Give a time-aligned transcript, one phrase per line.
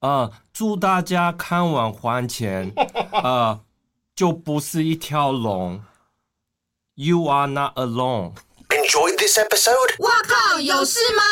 [0.00, 2.72] 呃，祝大家看完还钱，
[3.10, 3.58] 呃，
[4.14, 5.82] 就不是一条龙。
[6.94, 8.34] You are not alone.
[8.68, 9.96] Enjoy this episode.
[9.98, 11.22] 哇靠，有事吗？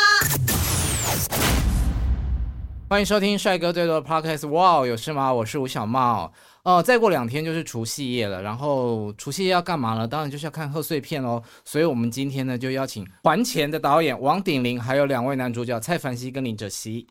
[2.89, 4.49] 欢迎收听帅哥最多的 Podcast。
[4.49, 5.33] 哇，有事吗？
[5.33, 6.33] 我是吴小茂。
[6.63, 10.05] 哦，再过两天就是除夕夜了，然后除夕夜要干嘛呢？
[10.05, 11.41] 当然就是要看贺岁片喽。
[11.63, 17.07] 所以我们今天呢，就邀请《还钱》的导演王鼎霖，还有两位男主角蔡凡熙跟林哲熹。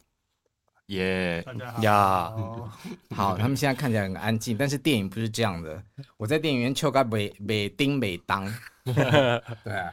[0.87, 1.45] 耶，
[1.81, 2.33] 呀，
[3.11, 5.83] 好，他们现在看起来很安静，但是电影不是这样的。
[6.17, 8.47] 我在电影院秋个每每丁每当，
[8.85, 9.93] 对啊，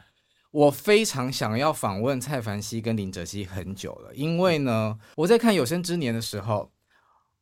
[0.52, 6.70] 我非常想要访问蔡凡熙跟林哲熹很久了，因为呢，我在看有生之年的时候，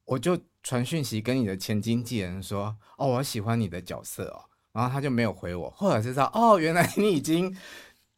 [0.07, 4.41] 我就传讯息跟你的前经纪人说，哦，我喜欢你的角色哦，
[4.73, 7.55] 然后他就没有回我，后来才知道，哦，原来你已经。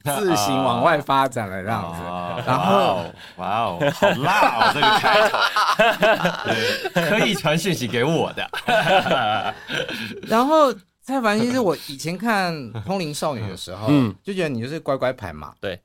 [0.04, 5.28] 自行往外发展了这样子，啊、然后哇哦，好辣哦，这个开
[7.02, 8.46] 头，可以传讯息给我的。
[10.28, 15.80] 然后蔡凡熙是我以前看《通灵少女》的时候，嗯，就觉得你就是乖乖牌嘛，对。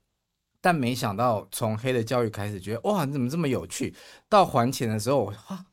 [0.62, 3.96] 但没想到从《黑的教育》开始，觉得哇，你怎么这么有趣？
[4.28, 5.66] 到还钱的时候，哇，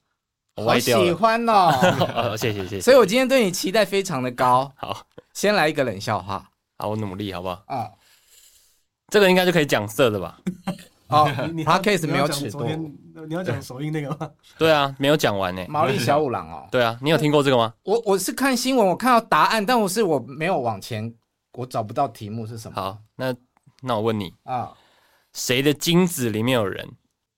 [0.55, 1.73] 我喜欢哦，
[2.31, 2.81] 哦，谢谢谢谢。
[2.81, 4.73] 所以我今天对你期待非常的高。
[4.77, 6.49] 好，先来一个冷笑话。
[6.79, 7.65] 好，我努力，好不好？
[7.67, 7.91] 啊。
[9.09, 10.39] 这个应该就可以讲色的吧？
[11.09, 11.31] 哦，
[11.65, 12.65] 他 case 没有尺度。
[13.29, 14.31] 你要讲首映那个吗？
[14.59, 15.65] 对啊，没有讲完呢。
[15.69, 16.69] 毛利小五郎哦。
[16.71, 17.73] 对啊，你有听过这个吗？
[17.85, 21.15] 我我是看新闻，我看到答案，但我是我没有往前，
[21.53, 22.81] 我找不到题目是什么。
[22.81, 23.35] 好，那
[23.83, 24.73] 那我问你啊，
[25.33, 26.97] 谁的精子里面有人？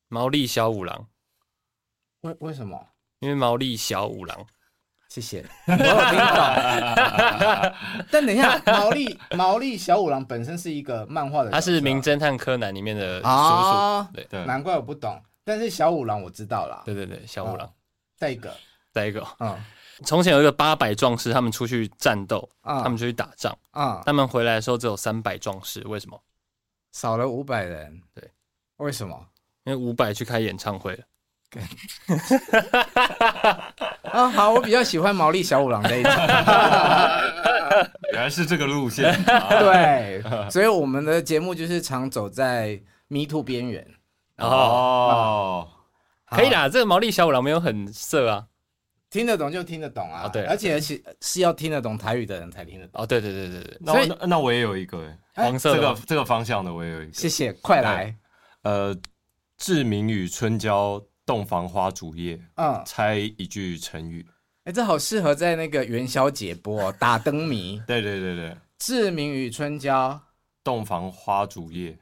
[0.09, 1.06] 毛利小五郎。
[2.22, 2.88] 为为什么？
[3.21, 4.47] 因为毛利小五郎。
[5.20, 7.74] 谢谢，我有听到。
[8.10, 13.28] 但等一下，毛利毛利小五郎本身是一个漫画的，他是名侦探柯南里面的叔叔。
[13.28, 15.20] 啊，对对，难怪我不懂。
[15.44, 16.82] 但是小五郎我知道了。
[16.84, 17.68] 对对对，小五郎。
[18.16, 18.54] 再一个，
[18.92, 19.26] 再一个。
[19.40, 19.56] 嗯，
[20.04, 26.20] 从前有一个八百壮士，他们出去战斗，他们出去打仗，啊，他们回来的时候只有三百壮士，为什么？
[26.92, 28.00] 少了五百人。
[28.14, 28.30] 对，
[28.78, 29.26] 为什么？
[29.64, 31.04] 因为五百去开演唱会了。
[34.03, 36.12] 啊，好，我比较喜欢毛利小五郎这一种。
[38.12, 42.78] 原来是这个路线， 对，所以我们的节目就是常走在
[43.09, 43.86] Me Too 边缘。
[44.36, 45.69] 哦，
[46.31, 48.47] 可以啦，这个毛利小五郎没有很色啊，
[49.09, 50.28] 听得懂就听得懂啊。
[50.28, 53.03] 对，而且而且是要听得懂台语的人才听得懂。
[53.03, 53.78] 哦，对对对对对。
[53.80, 57.12] 那那那我也有一个，黄色这个这个方向的我也有一个。
[57.15, 58.15] 谢谢，快来。
[58.62, 58.94] 呃，
[59.56, 61.03] 志明与春娇。
[61.28, 64.27] 洞房花烛夜，嗯，猜一句成语。
[64.65, 67.78] 哎，这好适合在那个元宵节播，打灯谜。
[67.87, 70.19] 对对对对，志明与春娇，
[70.65, 71.99] 洞房花烛夜，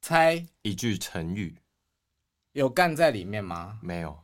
[0.00, 1.58] 猜一句成语。
[2.52, 3.76] 有干在里面吗？
[3.82, 4.16] 没有。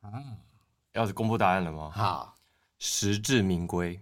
[0.00, 0.10] 啊，
[0.94, 1.92] 要是公布答案了吗？
[1.94, 2.36] 好，
[2.80, 4.00] 实至名归。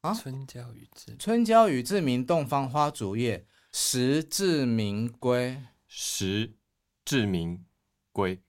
[0.00, 3.46] 啊，春娇与志，春娇与志明，洞房花烛夜。
[3.72, 6.56] 实至名归，实
[7.04, 7.64] 至名
[8.12, 8.42] 归。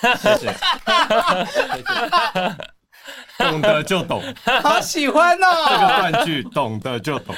[0.00, 0.52] 谢谢，
[1.50, 2.73] 谢谢。
[3.36, 4.22] 懂得就懂，
[4.62, 5.48] 好喜欢哦！
[5.68, 7.34] 这个断句，懂得就懂。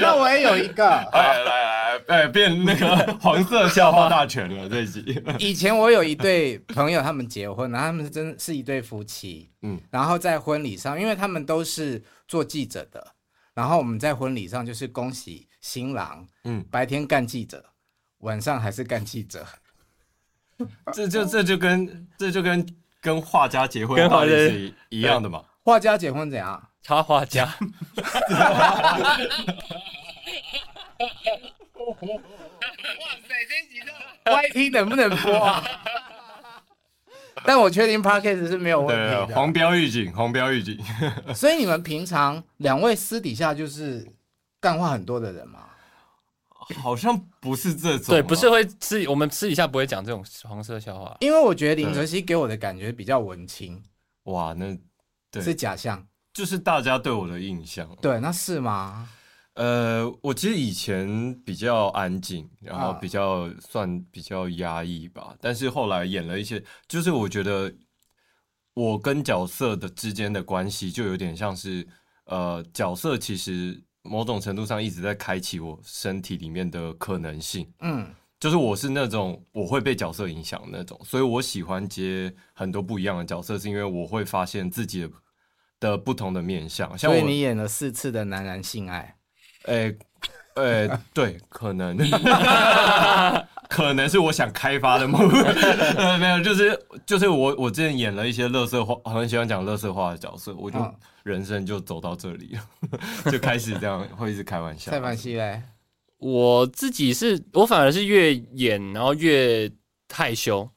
[0.00, 5.22] 那我也有一个，来来来，哎，变那个黄色笑话大全了这一集。
[5.38, 13.04] 以前我有一对朋友，他们结婚，然后他们是真是一对夫妻，嗯，然后在婚礼上，因为他们都是做记者的，
[13.54, 17.64] 然后我们在婚礼上就是恭喜新郎，嗯，白天干记者，
[18.18, 19.44] 晚上还是干记者。
[20.92, 22.66] 这就这就跟这就跟
[23.00, 25.42] 跟画家结婚跟画是一样的嘛？
[25.64, 26.62] 画家结婚怎样？
[26.82, 27.44] 插画家。
[31.78, 31.94] 哇
[33.26, 33.92] 塞，这几个
[34.30, 35.62] YT 能不能播啊？
[37.44, 39.34] 但我确定 Podcast 是没有问题的。
[39.34, 40.76] 黄标预警，黄标预警。
[41.34, 44.06] 所以你们平常两位私底下就是
[44.60, 45.57] 干话很多的人吗？
[46.76, 53.82] 好像不是这种，对，不是会私我们私底下不会讲这种黄色笑话，因为我觉得林哲熙给我的感觉比较文青。
[54.24, 54.76] 哇，那
[55.30, 57.88] 对是假象，就是大家对我的印象。
[58.00, 59.08] 对，那是吗？
[59.54, 65.34] 呃，我其实以前比较安静，然后比较算比较压抑吧。
[65.40, 67.74] 但是后来演了一些，就是我觉得
[68.74, 71.84] 我跟角色的之间的关系，就有点像是
[72.26, 77.72] 呃，角色其实某种程度上一直在开启我身体里面的可能性。
[77.80, 85.10] 嗯，就是我是那种我会被角色影响的那种，所以我喜欢接很多不一样的角色，是因为我会发现自己的
[85.80, 86.96] 的不同的面相。
[86.96, 89.16] 所以你演了四次的男男性爱。
[89.64, 89.98] 诶、欸，
[90.58, 91.96] 诶、欸，对，可能，
[93.68, 95.28] 可能是我想开发的梦，
[95.96, 100.78] 呃，没有，就是就是我我之前演了一些乐色话，很喜欢讲乐色话的角色，我就
[101.22, 102.62] 人生就走到这里了，
[103.30, 104.90] 就开始这样会一直开玩笑。
[104.90, 105.62] 蔡凡熙嘞，
[106.18, 109.70] 我自己是我反而是越演然后越
[110.12, 110.68] 害羞，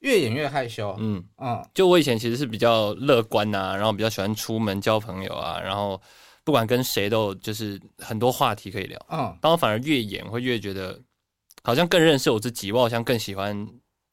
[0.00, 0.94] 越演越害羞。
[0.98, 6.00] 嗯嗯，就我以前其实是比较乐观啊，然后比较喜欢出门交朋友啊，然后。
[6.44, 11.00] 不管跟谁都有就是很多话题可以聊，嗯，但我反而越演会越觉得
[11.62, 13.66] 好像更认识我自己，我好像更喜欢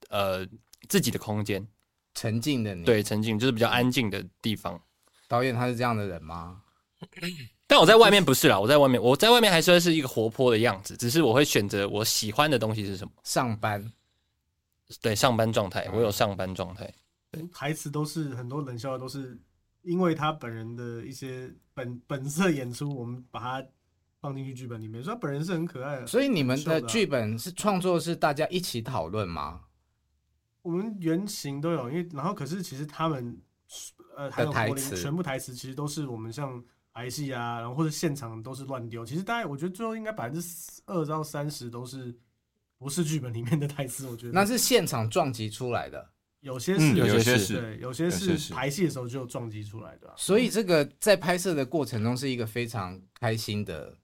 [0.09, 0.47] 呃
[0.87, 1.67] 自己的空间，
[2.13, 4.81] 沉静的你，对，沉静就是比较安静的地方。
[5.27, 6.61] 导演他是这样的人吗？
[7.67, 13.11] 但我在外面不是啦，我在外面我在外面还算是一个活泼的样子，只是我会选择我喜欢的东西是什么？
[13.23, 13.91] 上班，
[15.01, 16.93] 对，上班状态，我有上班状态，
[17.31, 19.37] 对，台词都是很多冷笑话都是。
[19.83, 23.67] 因为他本人的一些本本色演出，我们把它
[24.19, 26.07] 放进去剧本里面，所以他本人是很可爱的。
[26.07, 29.61] 所以你们的剧本是创作是大家一起讨论吗？
[30.61, 33.35] 我们原型都有，因为然后可是其实他们
[34.15, 36.63] 呃还有台词，全部台词其实都是我们像
[36.93, 39.03] 排戏啊，然后或者现场都是乱丢。
[39.03, 40.47] 其实大概我觉得最后应该百分之
[40.85, 42.15] 二到三十都是
[42.77, 44.07] 不是剧本里面的台词。
[44.07, 46.11] 我觉得那是现场撞击出来的。
[46.41, 50.11] 有些是，有些是，对，有些是排戏的时候就撞击出来的。
[50.17, 53.95] 所以这个在拍摄的过程中是一个非常开心的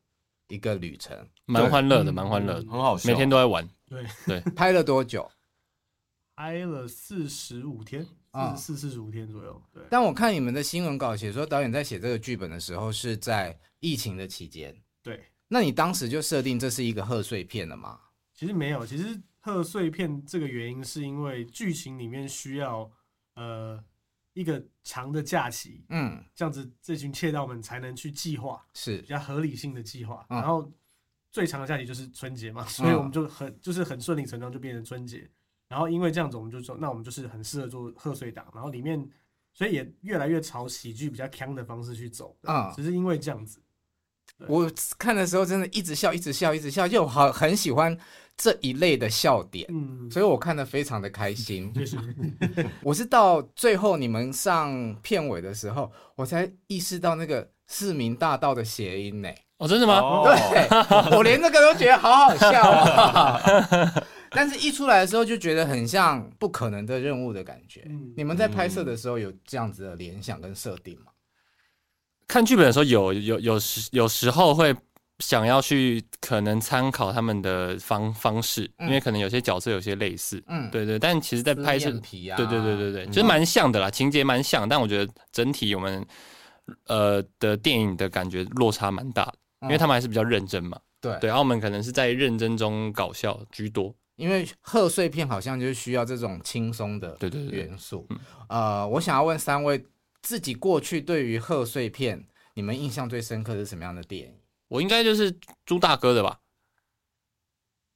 [0.48, 3.68] 一个旅程，蛮欢乐的，蛮欢乐，很好笑，每天都在玩。
[3.88, 5.30] 对对， 拍了多久？
[6.36, 9.60] 拍了四十五天，啊，四四十五天左右。
[9.74, 9.82] 对。
[9.90, 14.76] 但我看你们的新闻稿写说，导演在写这个剧本的时候是在疫情的期间。
[15.02, 15.24] 对。
[15.48, 18.00] 那你当时就设定这是一个贺岁片了吗？
[18.36, 19.20] 其实没有，其实。
[19.48, 22.92] 贺岁片这个原因是因为剧情里面需要
[23.36, 23.82] 呃
[24.34, 30.26] 一个长的假期，嗯，这样子这群窃盗们才能去计划，是比较合理性的计划。
[30.30, 30.70] 然后
[31.32, 35.30] 最长的假期就是春节嘛，所以我们就很就是很顺理成章就变成春节。
[35.70, 39.10] 然后因为这样子，我们就说那我们就是很适合做贺岁档，然后里面
[39.54, 43.62] 所以也越来越朝喜剧比较锵的方式去走啊，只是因为这样子。
[44.48, 47.98] 我看的时候真的一直笑，一直笑，一直笑，就好很喜欢
[48.36, 51.74] 这一类的笑点，嗯，所以我看得非常的开心。
[52.84, 59.30] 我是到最后你们上片尾的时候，我才意识到那个市民大道的谐音呢。
[59.58, 60.02] 哦，真的吗？
[60.24, 63.42] 对，我连这个都觉得好好笑啊。
[64.30, 67.90] 但是一出来的时候就觉得很像不可能的任务的感觉。
[68.16, 71.06] 你们在拍摄的时候有这样子的联想跟设定吗？
[72.28, 74.76] 看剧本的时候有有有时有时候会
[75.20, 81.00] 想要去可能参考他们的方方式，因为可能有些角色有些类似，嗯，对对。
[81.00, 84.68] 但其实，在拍摄，对对对对对，其实蛮像的啦，情节蛮像。
[84.68, 86.06] 但我觉得整体我们
[86.88, 90.78] 呃的电影的感觉落差蛮大的，因为他们还是比较认真嘛。
[91.00, 98.08] 对对，澳门可能是在认真中搞笑居多，因为贺岁片好像就是需要这种轻松的对对元素。
[98.50, 99.84] 呃，我想要问三位。
[100.22, 104.34] 自己过去对于贺岁片，你们印象最深刻的是什么样的电影？
[104.68, 105.34] 我应该就是
[105.66, 106.40] 朱大哥的吧，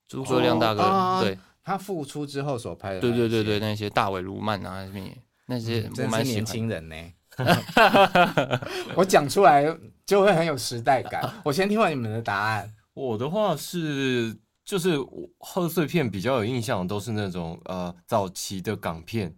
[0.08, 5.06] 朱葛亮大哥，哦、对，他复出之后所拍的，对对对对，那些大尾卢曼啊什么
[5.48, 6.96] 那些，真是年轻人呢。
[8.96, 9.66] 我讲出来
[10.06, 11.22] 就会很有时代感。
[11.44, 12.74] 我先听完你们的答案。
[12.94, 14.98] 我的话是，就是
[15.40, 19.36] 贺岁片比较有印象的都是那种呃早期的港片。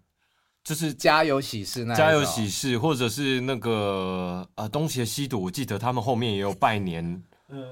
[0.63, 7.21] 就是家有喜事那家有喜事，或者是那个呃东邪西毒，我记得他们后面也有拜年，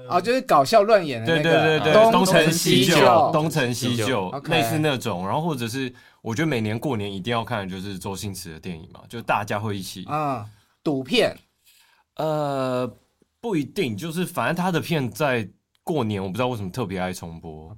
[0.08, 5.26] 哦，就是搞笑乱演的那个，对对对对，东成西就，东成西就，类似那种。
[5.26, 10.04] 然后或者是我觉得每年过年一定要看的就是周星驰的电影嘛，就大家会一起。
[10.04, 10.46] 啊，
[10.84, 11.34] 赌片，
[12.16, 12.86] 呃，
[13.40, 15.48] 不一定，就是反正他的片在。
[15.84, 17.76] 过年我不知道为什么特别爱重播.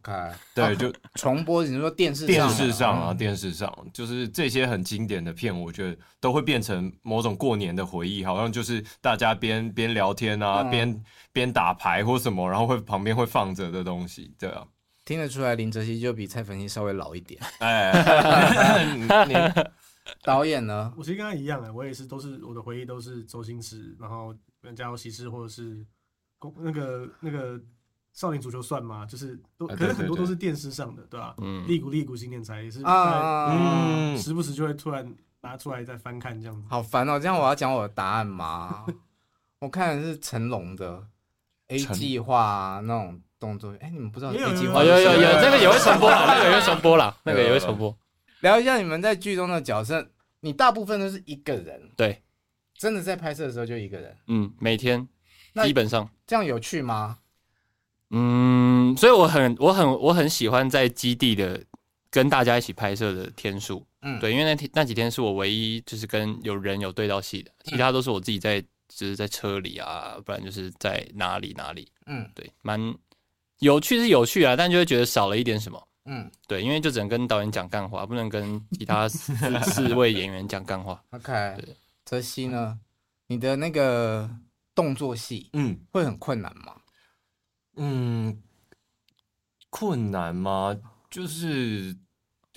[0.54, 1.64] 对，就、啊、重播。
[1.64, 14.66] 你说电视电视上啊，电视上就是这些很经典的片，我觉得都会变成某种过年的回忆，好像就是大家边边聊天啊，边边、嗯、打牌或什么，然后会旁边会放着的东西，对啊。
[15.04, 18.84] 听得出来林哲熙就比蔡凡熙稍微老一点， 哎，
[19.26, 19.34] 你
[20.22, 20.92] 导演呢？
[20.96, 24.34] 我其实跟他一样哎，我也是，都是我的回忆都是周星驰，然后
[24.74, 25.84] 《家有喜事》或者是
[26.38, 27.60] 公那个那个
[28.14, 29.04] 少年足球算吗？
[29.04, 31.34] 就是都，可能很多都是电视上的，对吧？
[31.38, 36.66] 嗯，利古利古新年才也是啊，嗯，时不时就会突然拿出来再翻看这样子。
[36.70, 37.18] 好烦哦！
[37.18, 38.86] 这样我要讲我的答案吗？
[39.58, 41.04] 我看的是成龙的
[41.68, 44.84] A 计划那种动作，哎，你们不知道 A 计划？
[44.84, 47.96] 有有有，这个也会重播，那个也会重播啦，那个也会重播。
[48.40, 50.06] 聊一下你们在剧中的角色，
[50.40, 52.22] 你大部分都是一个人，对，
[52.78, 55.08] 真的在拍摄的时候就一个人，嗯，每天
[55.64, 57.18] 基本上这样有趣吗？
[58.10, 61.62] 嗯，所以我很我很我很喜欢在基地的
[62.10, 72.80] 跟大家一起拍摄的天数，嗯，对，因为那天那几天是我唯一就是跟有人有对到戏的，其他都是我自己在，就是在车里啊，不然就是在哪里哪里，嗯，对，蛮
[73.58, 75.88] 有趣是有趣啊，但就会觉得少了一点什么。
[76.06, 81.02] 嗯，对，因为就只能跟导演讲干话，不能跟其他四四位演员讲干话。
[81.12, 82.78] OK，对，泽西呢？
[83.28, 84.30] 你的那个
[84.74, 86.74] 动作戏，嗯，会很困难吗？
[87.76, 88.42] 嗯，
[89.70, 90.76] 困难吗？
[91.10, 91.96] 就是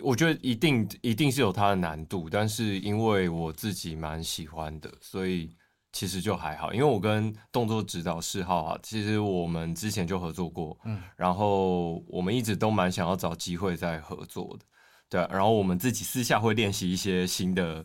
[0.02, 5.56] 我觉得一定一定是有它的难度，但是因为我自己蛮喜欢的，所以。
[5.94, 14.66] 其实就还好，因为我跟动作指导世浩啊，其实我们之前就合作过，嗯，然后我们一直都蛮想要找机会再合作的，
[15.10, 17.84] 对，然后我们自己私下会练习一些新的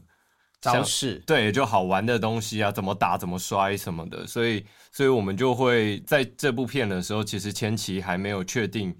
[0.62, 8.96] 招式，对，就好玩的东西啊，怎么打，怎么摔什么的，所以，所以我们就会在这部片的时候，其实前期还没有确定。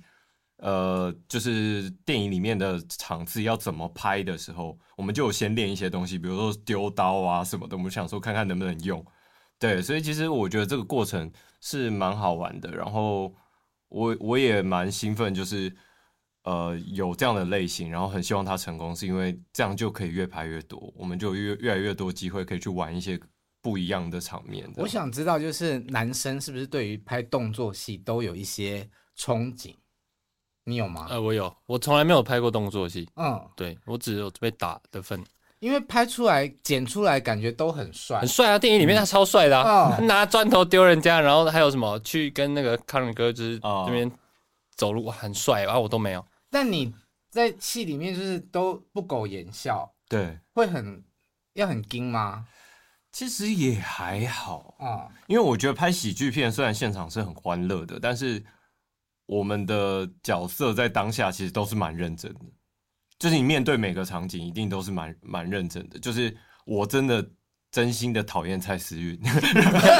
[0.59, 9.04] 呃，就是电影里面的场次要怎么拍的时候，我们就有先练一些东西，比如说丢刀啊什么的，我们想说看看能不能用。
[9.59, 11.28] 对，所以其实我觉得这个过程
[11.61, 12.71] 是蛮好玩的。
[12.71, 13.35] 然后
[13.88, 15.75] 我我也蛮兴奋，就是
[16.44, 23.18] 呃有这样的类型，然后很希望它成功，是因为这样就可以越拍越多，我们就越越来越多机会可以去玩一些
[23.61, 24.70] 不一样的场面。
[24.76, 29.75] 我想知道，就是男生是不是对于拍动作戏都有一些憧憬？
[30.64, 31.06] 你有吗？
[31.11, 33.08] 呃，我有，我从来没有拍过动作戏。
[33.16, 35.22] 嗯，对，我只有被打的份。
[35.58, 38.58] 因为拍出来、剪出来，感觉都很帅，很帅啊！
[38.58, 44.11] 电影里面他超帅的啊，嗯、拿砖头丢人家，然后还有什么去跟那个康永哥就是这边
[44.75, 46.25] 走路，很帅，然后我都没有。
[46.52, 46.94] 但你
[47.28, 51.02] 在戏里面就是都不苟言笑，对，会很
[51.54, 52.47] 要很惊吗？
[53.11, 58.44] 其实也还好啊，嗯、因为我觉得拍喜剧片虽然现场是很欢乐的，但是。
[59.26, 62.40] 我们的角色在当下其实都是蛮认真的，
[63.18, 65.99] 就是你面对每个场景一定都是蛮蛮认真的。
[65.99, 67.26] 就是我真的
[67.71, 69.18] 真心的讨厌蔡思韵，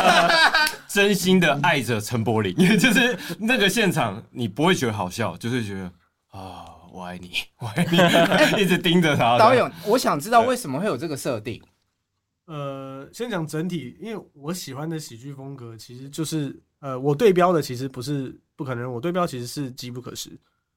[0.89, 5.91] 真心的爱着陈柏霖， 就是那个现场你不会觉得好笑，就是觉得
[6.33, 7.97] 啊、哦，我爱你， 我爱你，
[8.61, 9.39] 一直盯着他。
[9.41, 11.63] 导演，我想知道为什么会有这个设定。
[12.47, 18.39] 呃，先讲整体，因为我喜欢的喜剧风格其实就是呃，我对标的其实不是。
[18.55, 20.31] 不可能，我对标其实是机不可失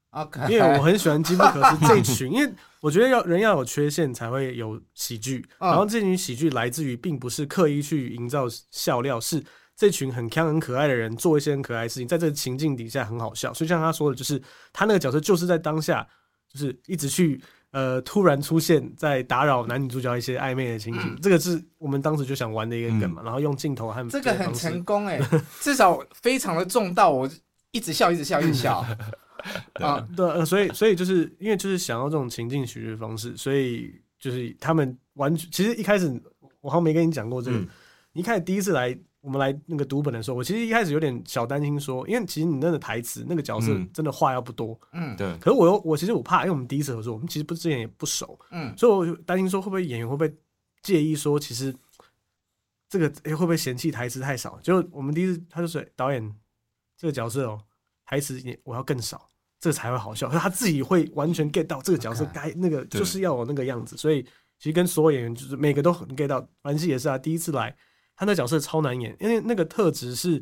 [0.09, 0.49] ，Okay.
[0.49, 9.43] 因为我很喜欢机不可失这群，因为我觉得要人要有缺陷才会有喜剧，然后这群喜剧来自于并不是刻意去营造笑料，是
[9.75, 14.41] 这群很锵很可爱的人做一些很可爱的事情，在这个情境底下很好笑，所以像他说的，就是
[14.71, 16.07] 他那个角色就是在当下，
[16.47, 17.41] 就是一直去
[17.71, 25.19] 呃突然出现在打扰男女主角一些暧昧的情景，嗯、这个是我们当时就想玩的一个梗嘛，嗯、然后用镜头和这个很成功哎，
[25.59, 27.29] 至少非常的重到我。
[27.71, 28.77] 一直笑，一直笑，一直笑
[29.83, 30.07] 啊！
[30.15, 36.07] 对，呃所以，所以就是因为就是想要这种情境喜剧的方式，所以就是他们完全其实一开始
[36.61, 37.57] 我好像没跟你讲过这个。
[37.57, 37.67] 嗯、
[38.13, 45.35] 你一开始第一次来我们来那个读本的时候，我其实一开始有点小担心，说，因为其实你那个台词那个角色真的话要不多，嗯，对。
[45.39, 50.33] 可是我又我其实我怕，因为我们第一次合作，我们其实不之前也不熟，嗯，所以我就担心说会不会演员会不会
[50.81, 51.75] 介意说，其实
[52.87, 54.59] 这个会不会嫌弃台词太少？
[54.61, 56.33] 就我们第一次他就说导演。
[56.97, 57.61] 这个角色哦，
[58.05, 59.29] 台词也我要更少，
[59.59, 60.29] 这个才会好笑。
[60.29, 64.23] 他自己会完全 get 到这个角色该那个就是要有那个样子，所以
[64.57, 66.47] 其实跟所有演员就是每个都很 get 到。
[66.63, 67.75] 凡西也是啊，第一次来，
[68.15, 70.41] 他那角色超难演，因为那个特质是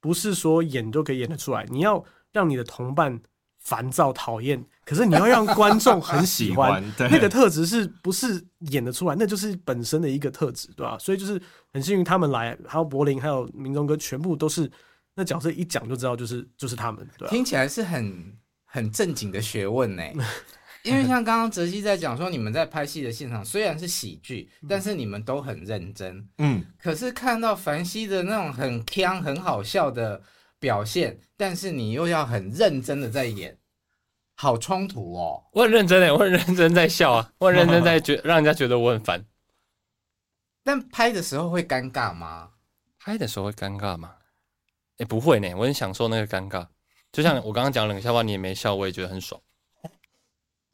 [0.00, 1.66] 不是说演都可以演得出来？
[1.70, 3.20] 你要让你的同伴
[3.58, 9.14] 烦躁讨厌，可是你要让观众很 喜欢，那个特质是不是演得出来？
[9.18, 10.98] 那就是本身的一个特质，对吧？
[10.98, 11.40] 所以就是
[11.72, 14.70] 很幸运他们来，还有柏林，还有铭忠哥，全部都是。
[15.16, 20.02] 那角色一讲就知道，就是就是他们，对、啊、听起来是很很正经的学问呢。
[20.84, 26.28] 因为 像刚刚泽西在讲说，你们在拍戏的现场虽然是喜剧，但是你们都很认真。
[26.38, 30.22] 嗯，可是看到凡西的那种很腔、很好笑的
[30.58, 33.58] 表现，但是你又要很认真的在演，
[34.36, 35.42] 好冲突哦！
[35.52, 39.24] 我很认真诶，我很认真在笑啊，我很认真在 觉，让人家觉得我很烦。
[40.62, 42.50] 但拍的时候会尴尬吗？
[42.98, 44.14] 拍的时候会尴尬吗？
[44.98, 46.66] 哎，不会呢，我很享受那个尴尬。
[47.10, 49.40] 就像我刚刚讲冷笑话，你也没笑，我也觉得很爽。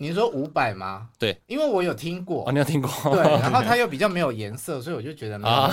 [0.01, 1.11] 你是说五百吗？
[1.19, 2.49] 对，因为我有听过。
[2.49, 2.91] 哦，你有听过？
[3.15, 5.71] 对， 然后它又比较没有颜色，所以我就觉得没有。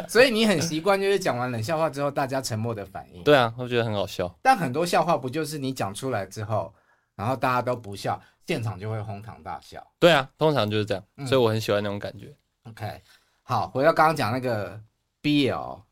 [0.08, 3.22] 所以你很习惯，就是讲完冷笑话之后，大家沉默的反应。
[3.22, 4.34] 对啊，我觉得很好笑。
[4.40, 6.72] 但很多笑话不就是你讲出来之后，
[7.14, 9.86] 然后大家都不笑，现场就会哄堂大笑。
[9.98, 12.34] 对啊，通常就是这样，嗯、所以我很喜欢那种感觉。
[12.62, 13.02] OK，
[13.42, 14.80] 好，回到刚刚讲那个
[15.22, 15.82] BL，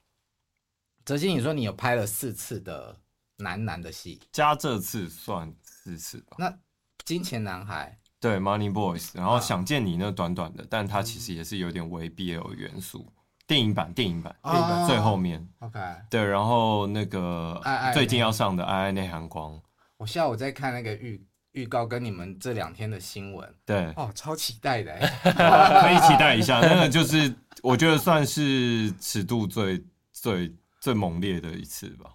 [1.05, 2.97] 哲羲，你说你有拍了四次的
[3.37, 5.55] 男男的戏，加这次算。
[5.83, 6.37] 四次吧。
[6.39, 6.59] 那
[7.05, 13.11] 金钱男孩对 Money Boys，然后想见你那短短的，但它其实也是有点微 BL 元素。
[13.47, 15.49] 电影版，电影版，电影版最后面。
[15.59, 15.81] OK。
[16.09, 17.61] 对，然后那个
[17.93, 19.55] 最近要上的《爱爱内涵光》，
[19.97, 23.53] 我下午在看那个预预告，跟你们这两天的新闻。
[23.65, 26.61] 对，哦，超期待的， 可以期待一下。
[26.61, 32.15] 那个就是我觉得算是尺度最最最猛烈的一次吧。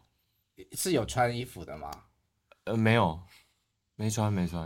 [0.71, 1.91] 是有穿衣服的吗？
[2.63, 3.19] 呃，没有。
[3.95, 4.63] 没穿没穿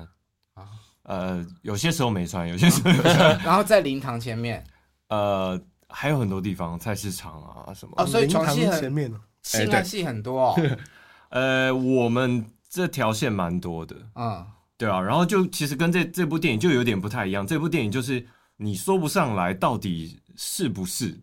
[0.55, 0.67] 啊，
[1.03, 3.37] 呃，有些时候没穿，有些时候有穿。
[3.45, 4.63] 然后在灵堂前面，
[5.09, 7.93] 呃，还有很多地方，菜市场啊什么。
[7.97, 10.77] 哦，所以床戏前面，性爱戏很多哦。
[11.29, 14.99] 呃，我们这条线蛮多的，啊，对啊。
[14.99, 18.25] 然后就其实跟这这部电影就有点不太一样，这部电影就是
[18.57, 21.19] 你说不上来到底是不是，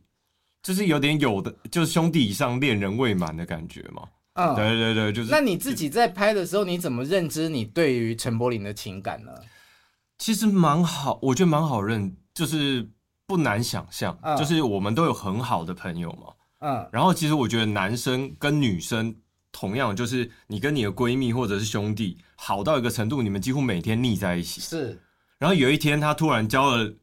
[0.63, 4.03] 就是有点有的，就是兄弟以上恋人未满的感觉嘛。
[4.37, 5.31] 嗯，对对对，就是。
[5.31, 9.33] 那你自己在拍的时候，你怎么认知你对于陈柏霖的情感呢？
[10.19, 12.87] 其实蛮好，我觉得蛮好认，就是
[13.27, 16.35] 不难想象，嗯、就是我们都有很好的朋友嘛。
[16.61, 16.89] 嗯。
[16.93, 19.15] 然后其实我觉得男生跟女生
[19.53, 24.61] 同样，就是你跟你的闺蜜或者是兄弟好到一个程度，你们几乎每天腻在一起。
[24.61, 25.01] 是。
[25.39, 26.95] 然后有一天他突然交了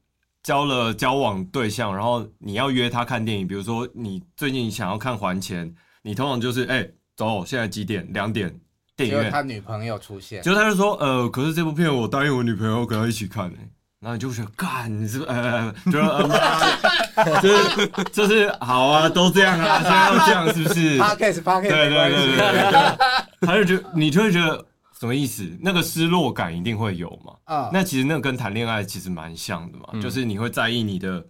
[0.43, 5.67] 交了交往对象，然后你要约他看电影，比如说你最近想要看《还钱》，
[6.03, 6.77] 你通常就是哎。
[6.77, 8.07] 欸走，现在几点？
[8.13, 8.53] 两点，
[8.95, 9.31] 电影院。
[9.31, 13.57] 他女朋友出现，结果他就说，呃，可是这部片我答应我女朋友跟他一起看呢。
[13.99, 15.29] 然后你就会觉得，干，你是不是？
[15.29, 22.97] 呃， 就呃， 就是就是好啊，都这样啊，现在要这样是不是？Podcast，Podcast，对对对对对。
[23.47, 24.65] 他就觉得，你就会觉得
[24.99, 25.49] 什么意思？
[25.61, 27.33] 那个失落感一定会有嘛？
[27.45, 31.23] 啊，那其实那个跟谈恋爱其实蛮像的嘛，就是你会在意你的。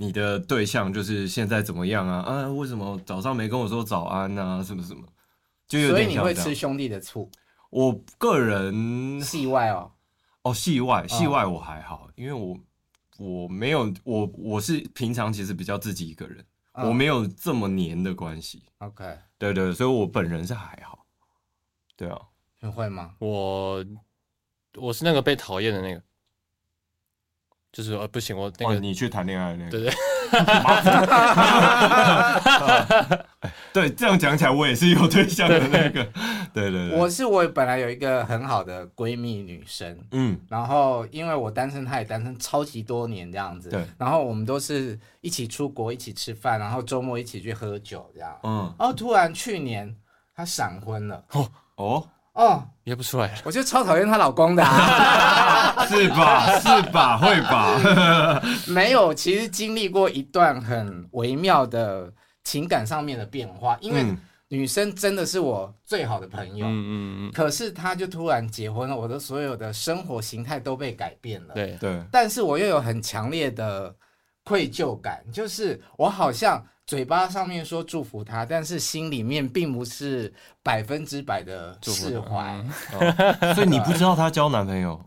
[0.00, 2.22] 你的对象就是现在怎么样啊？
[2.22, 4.62] 啊，为什么早上没跟我说早安啊？
[4.62, 5.02] 什么什么，
[5.68, 6.12] 就有点像。
[6.12, 7.30] 所以你会吃兄弟的醋？
[7.70, 9.92] 我个人戏外哦，
[10.42, 12.58] 哦，戏外戏外我还好，哦、因为我
[13.18, 18.62] 我没有我我是平常其实比较自己一个人，哦、我没有这么黏的关系。
[18.78, 19.04] OK，
[19.36, 21.06] 对，对对，所以我本人是还好。
[21.94, 22.18] 对啊，
[22.60, 23.14] 你会吗？
[23.18, 23.84] 我
[24.76, 26.02] 我是那个被讨厌的那个。
[27.70, 29.94] 就是呃不行，我那个你去谈恋爱那个，对对，
[33.72, 36.04] 对，这样讲起来我也是有对象的那个，
[36.52, 49.94] 对对对，我是我本来有一个很好的闺蜜女生，嗯，然后因为我单身，她也单身超级多年这样子，对，然后我们都是一起出国，一起吃饭，然后周末一起去喝酒这样，嗯，然后突然去年
[50.34, 51.48] 她闪婚了，哦。
[51.76, 52.08] 哦。
[52.38, 56.58] 哦，约不出来，我就超讨厌她老公的，啊， 是吧？
[56.60, 57.18] 是吧？
[57.18, 58.40] 会吧？
[58.68, 62.12] 没有，其实经历过一段很微妙的
[62.44, 64.06] 情感上面的变化，因为
[64.46, 73.92] 女生真的是我最好的朋友，嗯嗯嗯，可是她就突然结婚了，我的所有的生活形态都被改变了，对对，但是我又有很强烈的
[74.44, 76.64] 愧疚感，就是我好像。
[76.88, 82.64] 嘴巴上面说祝福他，但是心里面并不是百分之百的释怀。
[82.94, 84.98] 哦、 所以你不知道她交男朋友？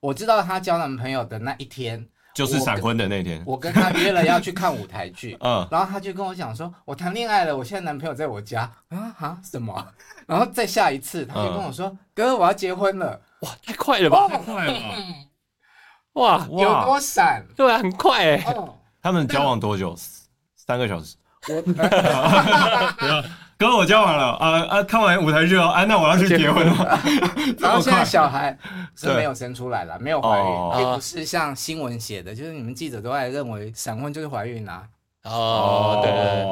[0.00, 3.42] 我知道她交男朋友的那一天，就是闪婚的那天。
[3.46, 9.40] 我跟她约了要去看舞台剧， 嗯，然后她就跟我讲说：“我谈恋爱了，我现在男朋友在我家。”啊哈？
[9.42, 9.82] 什么？
[10.26, 14.18] 然后再下一次，她就跟我说：“嗯、哥，我要结婚了。”哇，太快了吧！
[14.24, 14.96] 哦、太快了吧！
[16.12, 17.42] 哇，有多闪？
[17.56, 18.52] 对啊，很快哎。
[18.52, 19.96] 哦、他们交往多久？
[20.66, 21.16] 三个小时，
[21.48, 21.62] 我
[23.56, 24.82] 哥我交完了啊啊！
[24.82, 27.00] 看完舞台剧哦，啊，那我要去结婚了。
[27.58, 28.58] 然后现在小孩
[28.94, 34.86] 是没有生出来了，没有怀孕，也不是像新闻写的，就是你们记者都爱认为闪婚就是怀孕啊。
[35.22, 36.44] 哦，对对，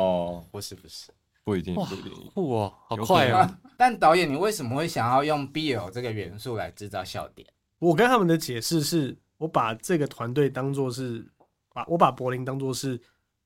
[0.50, 1.10] 不是不是，
[1.44, 2.12] 不一定，不一定，
[2.48, 3.50] 哇，好快啊！
[3.76, 7.46] 但导演，你为什么会想要用 BL 这个元素来制造笑点？
[7.80, 11.26] 我跟他们的解释是，我把这个团队当做是
[11.74, 12.98] 把我把柏林当做是。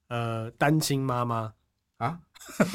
[0.09, 1.53] 呃，单亲妈妈，
[1.99, 2.19] 啊，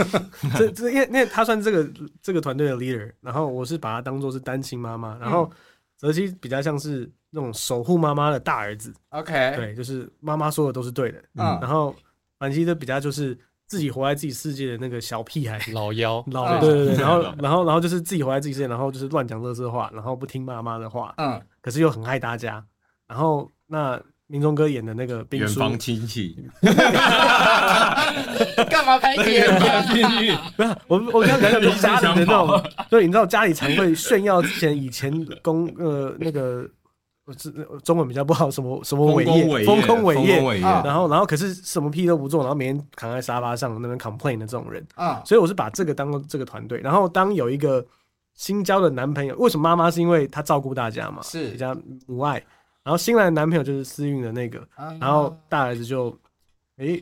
[0.56, 1.92] 这这因为因为他算这个
[2.22, 5.50] 这个团队的 leader，然后我是把他当做是单亲妈妈，然后
[5.98, 8.94] 泽熙比较像是那种守护妈妈的大儿子。
[9.10, 11.18] OK，对，就是妈妈说的都是对的。
[11.36, 11.96] 嗯，然后
[12.38, 22.64] 凡熙的比较就是自己活在自己世界的那个小屁孩，老妖，老对对对，然后然后然后就是自己活在自己世界，然后就是乱讲乐色话，然后不听妈妈的话，嗯，可是又很爱大家，
[23.08, 24.00] 然后那。
[24.34, 26.36] 明忠哥演的那个远房亲戚，
[28.68, 30.36] 干嘛拍远房亲戚？
[30.58, 36.68] 不是我，我刚才讲家里的那种，所以你知道家里常会炫耀之前以前公呃那个，
[37.84, 40.42] 中文比较不好，什么什么伟业，丰功伟业，
[40.84, 44.84] 然后然后可是什么屁都不做，然后每天躺在沙发上那边 complain 的这种人。
[44.96, 47.86] 啊，所以我是把这个当做这个团队，然后当有一个
[48.34, 51.50] 新交的男朋友，为什么妈妈是因为她照顾大家嘛，是。
[51.50, 52.44] 比较母爱。
[52.84, 54.68] 然后新来的男朋友就是思韵的那个，
[55.00, 56.10] 然后大儿子就，
[56.78, 57.02] 哎，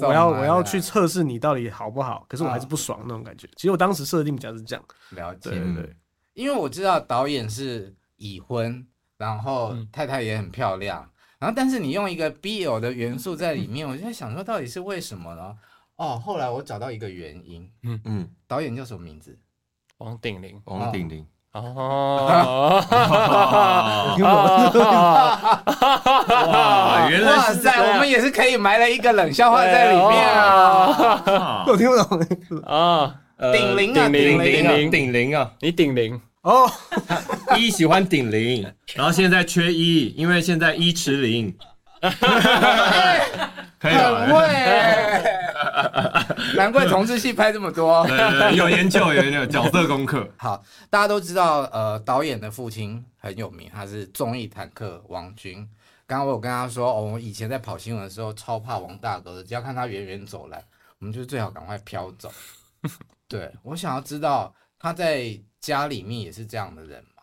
[0.00, 3.48] 我要我要去测试你到底好不好，可是我还是不爽那种感觉。
[3.56, 5.96] 其实我当时设定比较是这样，了解，对对。
[6.34, 8.86] 因为我知道导演是已婚，
[9.18, 11.08] 然后太太也很漂亮，
[11.38, 15.56] 然后但是你用一个 BL 的元素在里面，我就在想说到底是为什么呢？
[15.96, 19.38] 哦，后来我找到一个原因，嗯嗯，导演叫什么名字？
[19.98, 21.24] 王鼎霖，王鼎霖。
[21.52, 22.82] 哦，
[26.48, 31.64] 哇，原来是在我们也是可以埋了一个冷笑话在里面啊！
[31.66, 32.18] 我听不懂
[32.64, 33.14] 啊，
[33.52, 36.66] 顶零啊，顶霖，顶零啊，你顶零哦，
[37.58, 41.54] 一喜欢顶零，然后现在缺一，因为现在一持零，
[43.78, 45.22] 可以很会。
[46.56, 48.06] 难怪同志戏拍这么多，
[48.54, 50.28] 有研究，有研究角色功课。
[50.36, 55.66] 好，大家都知道，呃，导演的父亲很有名，他是综艺坦克王军。
[56.06, 60.62] 刚刚我有跟他说，哦，我以前在跑新闻的时候超怕王大哥的，只要看他远远走来，
[60.98, 62.30] 我们就最好赶快飘走。
[63.28, 67.22] 对，我想要知道他在家里面也是这样的人吗？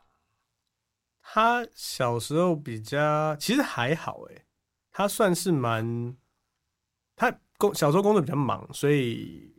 [1.22, 4.42] 他小时候比较其实还好，哎，
[5.00, 6.14] 他算是蛮
[7.16, 7.34] 他。
[7.58, 9.54] 工小时候工作比较忙，所以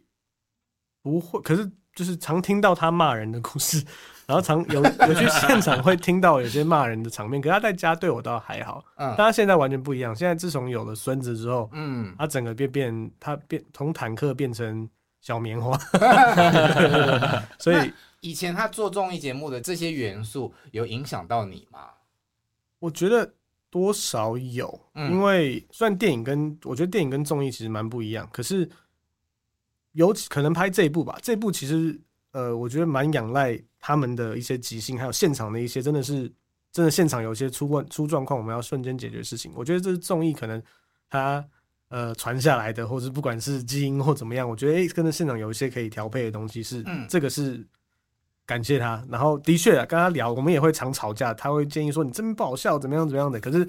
[1.03, 1.39] 不会。
[1.43, 3.85] 可是就是常听到他骂人的故事，
[4.27, 7.43] 然后常有有去现场会听到有些骂人的场面。
[7.43, 9.15] 可是他在家对我倒还好，嗯。
[9.19, 10.17] 但他现在完全不一样。
[10.17, 14.89] 现在自从有了孙子之后，嗯，他整个变变，他变从坦克变成
[15.21, 15.79] 小棉花。
[17.61, 21.81] 所以以前他做综艺节目的这些元素有影响到你吗？
[22.79, 23.35] 我觉得。
[23.71, 28.69] 多少有，因为虽然电影跟我觉得电影跟综艺其实蛮不一样，可是
[29.93, 31.17] 有可能拍这一部吧。
[31.23, 31.99] 这一部其实
[32.33, 36.31] 呃，我觉得蛮仰赖他们的一些即兴，还有现场的一些真的是
[36.73, 39.53] 真的现场有些出问出状况，我们要瞬间解决事情。
[39.55, 40.61] 我觉得这是综艺可能
[41.09, 41.45] 它
[41.89, 47.65] 呃传下来的，或者不管是基因或怎么样，我觉得诶、欸，跟着现场有一些可以调配的东西是，嗯，这个是。
[48.51, 51.33] 感谢他，然后的确啊，跟他聊，我们也会常吵架。
[51.33, 53.65] 他会建议说：“你这边不好笑，怎么样怎么样的。”可是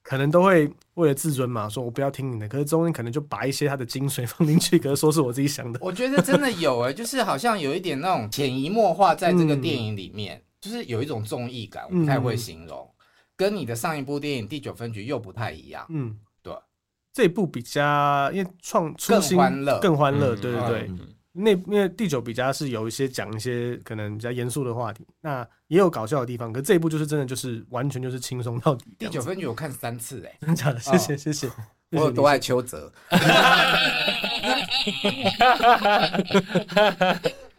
[0.00, 2.46] 可能都会为了自尊嘛，说我不要听你的。
[2.46, 5.80] 可是中间可能就把一些他的精髓放进去，可是说是我自己想的。
[5.82, 12.78] 我觉得真的有诶、欸，就是好像有一点那种潜移默化在这个电影里面，嗯、就是有一种综艺感，我不太会形容。
[12.78, 13.04] 嗯、
[13.36, 15.84] 跟你的上一部电影《第九分局》又不太一样。
[15.88, 16.54] 嗯，对，
[17.12, 20.86] 这一部比较因为创更欢乐，更欢乐，对对对。
[20.90, 28.84] 嗯那因为第九比较是有一些讲一些可能比较严肃的话题，那也有搞笑的地方，可这一部就是真的就是完全就是轻松到底。
[28.98, 30.78] 第九分局我看三次哎，真的假的？
[30.78, 31.50] 谢谢谢谢，
[31.92, 32.92] 我有多爱邱泽。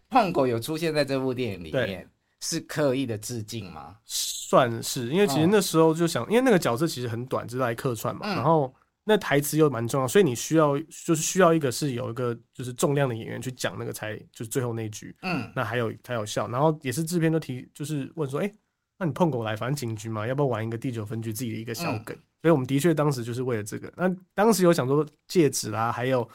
[0.07, 2.07] 胖狗有出现在这部电影里面，
[2.41, 3.95] 是刻意的致敬吗？
[4.05, 8.71] 算是，因为其实那时候就想，因为那个角色其实很短，只是来客串嘛，然后。
[9.05, 16.47] 那台词又蛮重要，所以你需要就是需要一个是有一个就是重量的演员去讲那个才就是最后那一句，嗯，那还有才有效。
[16.47, 18.53] 然后也是制片都提就是问说，哎、欸，
[18.97, 22.15] 那你碰狗来，反正警局嘛，要不要玩一个第九分局自己的一个小梗？
[22.15, 23.91] 嗯、所以我们的确当时就是为了这个。
[23.97, 26.25] 那当时有想说戒指啦，还有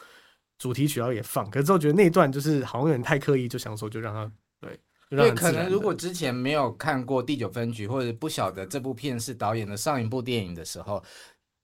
[0.59, 4.79] 主题曲要也放，可是之后觉得那段就是好像有点太刻意，就想说就让他对，
[5.09, 11.03] 对，可能如果之前没有看过第九分局，或者不晓得这部片是导演的上一部电影的时候。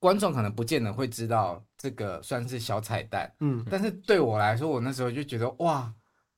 [0.06, 5.92] 观众可能不见得会知道这个算是小彩蛋，嗯，但是对我来说，我那时候就觉得哇，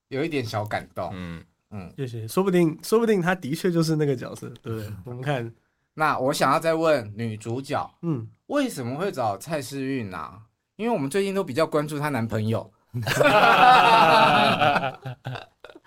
[0.08, 4.90] 有一点小感动，嗯嗯，谢谢，说不定说不定他的确就是那个角色，对不对？
[5.04, 5.52] 我们看，
[5.92, 10.32] 那我想要再问女主角，嗯，为什么会找蔡诗韵呢？
[10.76, 12.72] 因为我们最近都比较关注她男朋友，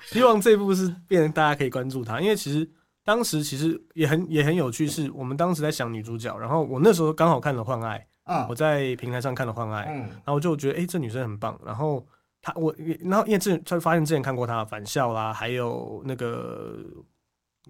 [0.06, 2.70] 希望这部是变成大家可以关注她，因为其实。
[3.04, 12.06] 当时其实也很也很有趣，是我们当时在想女主角，然后我那时候刚好看了《换爱》，嗯，我在平台上看了《换爱》，嗯，然后我就觉得哎、欸，这女生很棒，然后
[12.42, 16.78] 他我然后因为之前他发现之前看过他的返校啦，还有那个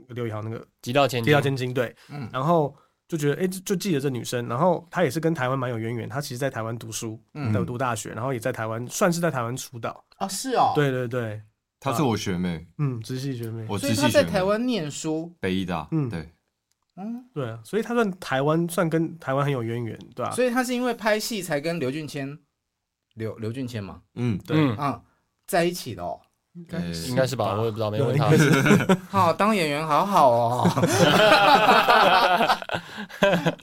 [0.09, 2.75] 刘宇豪那个《极道千极道千金》对，嗯，然后
[3.07, 10.03] 就觉得哎、欸，就记得这女生，然后她也是跟台湾蛮有渊源，她其实在台湾读书，嗯，读大学，然后也在台湾算是在台湾出道。
[10.17, 11.41] 啊，是哦，对对对，
[11.81, 16.31] 她是我学妹，嗯，直系学妹，我所以她在台湾念书，北医大，嗯，对，
[16.95, 20.31] 嗯，对啊，所以她算台湾算跟台湾很有渊源，对吧？
[20.31, 22.39] 所以她是因为拍戏才跟刘俊谦。
[23.15, 25.01] 刘刘俊谦嘛，嗯，对，啊，
[25.45, 26.17] 在一起的哦，
[26.53, 28.29] 应该应该是吧，我也不知道，没问他。
[29.11, 30.63] 好，当演员好好哦。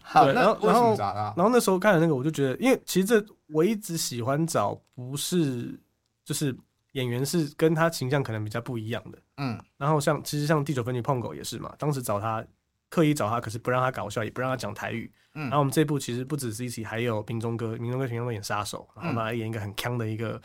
[0.03, 5.81] 好，然后然后然后那时候看了那个，我就觉得，因为其实这我一直喜欢找不是
[6.27, 6.55] 就是
[6.99, 12.45] 演员是跟他形象可能比较不一样的，嗯，然后像其实像第九分局碰狗也是嘛，当时找他
[12.91, 15.11] 刻意找他，可是不让他搞笑，也不让他讲台语。
[15.35, 20.41] 嗯，然后我们这部其实不止 CC，还有铭忠哥，铭忠哥平常都演杀手，然后来演一个很强的一个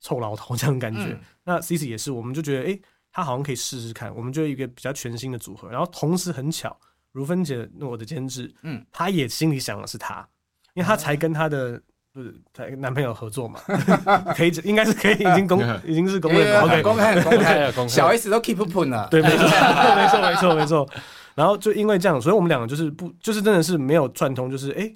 [0.00, 1.04] 臭老头这样感觉。
[1.04, 2.80] 嗯、那 CC 也是，我们就觉得，哎，
[3.12, 5.68] 他好像可以试试看，我们就一个比较全新的组合。
[5.70, 6.76] 然后同时很巧，
[7.12, 10.26] 如芬姐我的监制，嗯，他也心里想的是他，
[10.74, 11.80] 因为他才跟他的
[12.12, 13.60] 不是他男朋友合作嘛，
[14.36, 20.88] 可以应该是可以已经公 已经是公开了，OK，公开公开公开，小 S 都 keep up 呢，对，没错，没错，没错，没错。
[21.34, 24.94] 然后就因为这样，所以我们两个就是不，就是真的是没有串通，就是哎，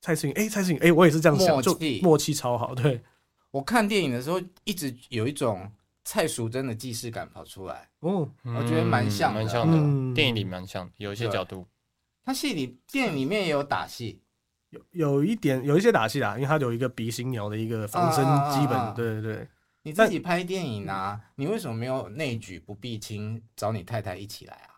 [0.00, 2.32] 蔡思颖，哎，蔡思颖，哎，我也是这样想，就默契。
[2.32, 2.72] 超好。
[2.72, 3.02] 对，
[3.50, 5.68] 我看电影的时候，一直有一种
[6.04, 7.88] 蔡淑珍的既视感跑出来。
[7.98, 11.66] 哦，我觉得蛮像，蛮像的，电影里蛮像，有一些角度。
[12.24, 14.20] 他戏里电影里面也有打戏，
[14.74, 18.94] 有有一点有一些打戏啦，因为他有一个鼻型鸟的一个防身基本。
[18.94, 19.48] 对对对，
[19.82, 24.70] 你自己拍电影啊，你为什么没有内举不避亲，找你太太一起来啊？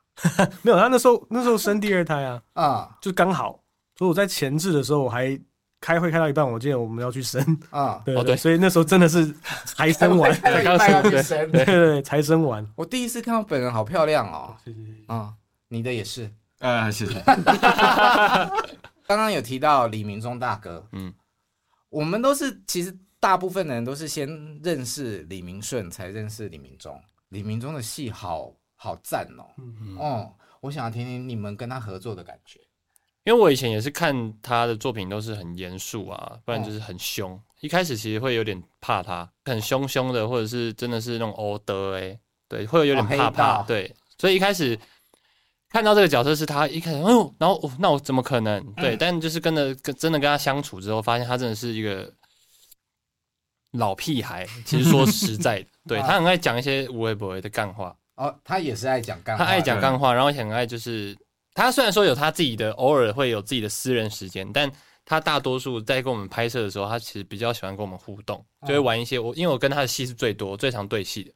[0.62, 3.62] 没有，他那时候那时候生第二胎啊， 啊，就刚好，
[3.96, 5.38] 所以我在前置的时候，我还
[5.80, 7.40] 开会开到一半，我记得我们要去生。
[7.70, 9.30] 啊，对对，所以那时候真的是
[9.66, 10.78] 才生完， 才刚
[11.22, 12.66] 生，对对，才生完。
[12.74, 15.34] 我第一次看到本人好漂亮哦，谢谢啊，
[15.68, 16.30] 你的也是，
[16.60, 17.22] 啊，谢谢。
[19.06, 21.14] 刚刚有提到李明忠大哥，嗯，
[21.88, 24.28] 我们都是其实大部分的人都是先
[24.62, 27.00] 认识李明顺，才认识李明忠。
[27.28, 28.52] 李明忠的戏好。
[28.78, 29.48] 好赞哦！
[29.56, 32.60] 嗯哦，我想要听听你们跟他合作的感觉，
[33.24, 37.32] 因为我以前也是看他的作品都是很严肃啊，不然就是很凶。
[37.32, 43.62] 哦、一开始其实会有点怕他，很凶凶的，或者是真的是那种欧德哎，对，会有点怕怕。
[43.62, 44.78] 哦、对，所以一开始
[45.68, 48.62] 看到这个角色是他，一开始，哎呦，然后、哦、那我怎么可能？
[48.74, 52.10] 对，嗯、但就是跟着跟真的跟他相处之后，发现他真的是一个
[53.72, 54.46] 老屁孩。
[54.64, 57.94] 其实说实在的， 对他很爱讲一些有的没的干话。
[58.14, 61.16] 哦，他也是爱讲干话，他爱讲干话，然后很爱就是
[61.52, 64.70] 他虽然说有他自己的，偶尔会有自己的私人时间，但
[65.04, 71.32] 他大多数在跟我们拍摄的时候，他其实比较喜欢跟我们互动，就会玩一些我，因为我跟他的戏是最多、最常对戏的，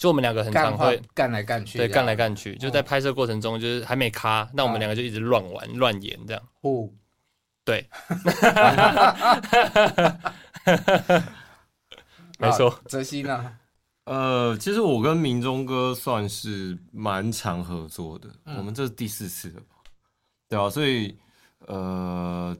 [0.00, 6.88] 就我们两个很常会干来干去，对，干来干去，就在拍摄过程中就是还没卡，那我们两个就一直乱玩乱演这样，哦，
[7.66, 7.86] 对，
[12.38, 13.58] 没错，泽西呢？
[14.04, 19.60] 呃，其实我跟明忠哥算是蛮常合作的，嗯、我们这是第四次了，
[20.48, 21.14] 对啊，所以
[21.66, 22.56] 呃，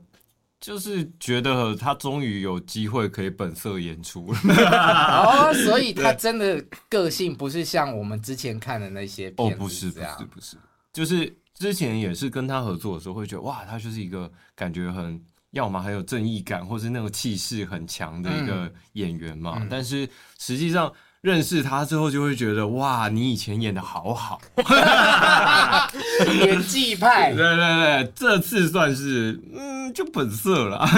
[0.60, 4.38] 就是觉得他终于有机会可以本色演出了。
[4.44, 10.56] 哦，所以他真的个性不是像我们之前看的那些哦，不是，不是，不是，
[10.92, 15.18] 就是之前也是跟他合作的时候，会觉得哇，他就是一个感觉很，
[15.52, 19.56] 要么很有正义感，或是那种气势很强的一个演员嘛。
[19.60, 20.92] 嗯、但是实际上。
[21.22, 24.40] 认识他之后，就会觉得哇，你以前演的好好，
[26.32, 27.32] 演技派。
[27.36, 30.88] 对对对，这次算是嗯，就本色了。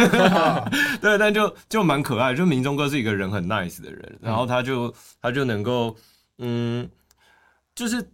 [1.02, 2.34] 对，但就就蛮可爱。
[2.34, 5.96] 就明忠哥是一个人很 nice 的人，然后他就他就能够
[6.38, 6.88] 嗯，
[7.74, 8.10] 就是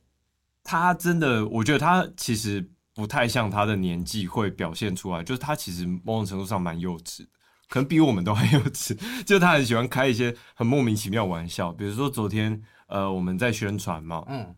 [0.64, 7.28] 他真的，我觉得他其实不太像他的年纪会表现出来，就是他其实某种程度上蛮幼稚的。
[7.68, 14.54] 可能比我们都还幼稚， 就他很喜欢开一些很莫名其妙玩笑，比如说昨天呃我们在宣传嘛，嗯，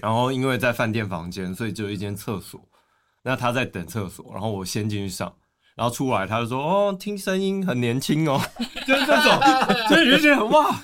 [0.00, 2.60] 然后因为在饭店房间，所以只有一间厕所，
[3.24, 5.34] 那他在等厕所，然后我先进去上，
[5.74, 8.40] 然后出来他就说哦听声音很年轻哦，
[8.86, 9.40] 就是这种，
[9.88, 10.80] 所 以就觉得哇，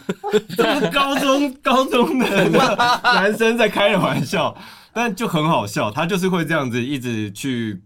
[0.93, 2.49] 高中高中的
[3.03, 4.57] 男生在开的玩笑，
[4.93, 7.85] 但就很好笑，他就是会这样子一直去。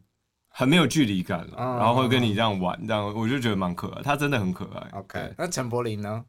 [0.56, 4.02] 很没有距离感了，然后会跟你这样玩，这样我就觉得蛮可爱。
[4.02, 4.88] 他真的很可爱。
[5.00, 6.24] OK，那陈柏霖呢？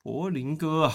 [0.00, 0.92] 柏霖哥啊，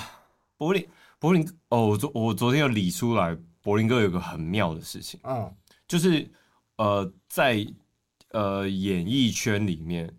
[0.55, 0.87] 柏霖，
[1.19, 5.51] 柏霖哦，我昨我昨天有理出来，柏霖哥有个很妙的事情，嗯，oh.
[5.85, 6.31] 就是
[6.77, 7.67] 呃，在
[8.29, 10.09] 呃演艺圈里面，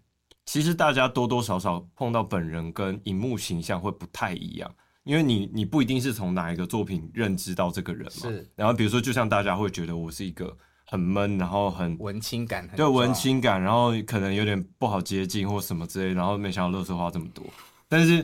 [0.44, 4.70] 其实大家多多少少碰到本人跟荧幕形象会不太一样，
[5.04, 8.28] 因为你你不一定是从哪一个作品认知到这个人嘛。
[8.28, 8.52] 是。
[8.54, 10.54] 然后比如说，就像大家会觉得我是一个
[10.92, 17.42] 很闷，然后很文青感很，对文青感，然后可能有点不好接近或什么之类，然后没想到乐色话这么多。
[17.88, 18.20] 但是，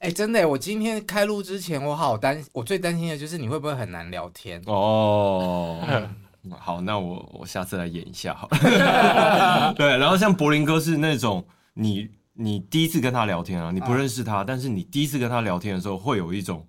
[0.00, 5.80] 哎、欸，真的，我今天开录之前，我好担，我最担心的就是你会不会很难聊天哦。
[6.60, 9.72] 好，那我我下次来演一下好了。
[9.72, 16.66] 对，然后像柏林哥是那种你你第一次跟他聊天啊，你不认识他，但是你第一次跟他聊天的时候，会有一种，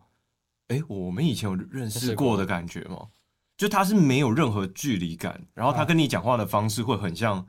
[0.70, 3.08] 哎，我们以前有认识过的感觉吗？
[3.58, 7.46] 就他是没有任何距离感，然后他跟你讲话的方式会很像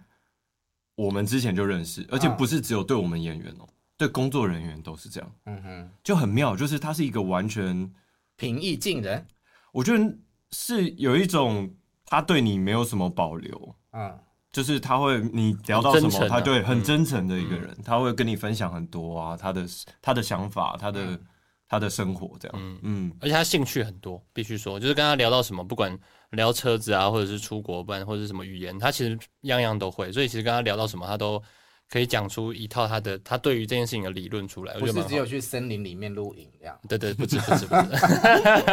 [0.96, 5.32] 我们之前就认识，而且不是只有对我们演员哦，对工作人员都是这样。
[5.44, 7.92] 嗯哼，就很妙，就是他是一个完全
[8.36, 9.26] 平易近人，
[9.72, 10.18] 我觉得
[10.50, 11.74] 是有一种。
[12.10, 14.18] 他对你没有什么保留，嗯，
[14.50, 19.66] 就是他会你聊到什么，啊、他对很真诚的一个人，嗯、他会跟你分享很多啊，他的
[20.00, 21.20] 他的想法，他的、嗯、
[21.68, 25.96] 他的生活这样，嗯嗯，而且他兴趣很多，必须说，就是跟他聊到什么，不管
[26.30, 31.42] 聊车子啊，或者是出国办，或者是什么语言，他其实样样都会，所以其实跟他聊到什么，他都
[31.90, 34.74] 可以讲出一套他的他对于这件事情的理论出来。
[34.78, 37.88] 不是只有去森林里面露营这样，对对，不止不止不止。